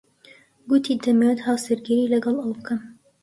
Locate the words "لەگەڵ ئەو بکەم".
2.13-2.79